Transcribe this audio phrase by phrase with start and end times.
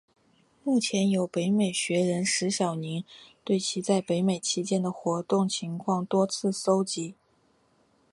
[0.63, 3.03] 目前有北美学人石晓宁
[3.43, 7.13] 对其在北美期间的活动情况多有搜辑。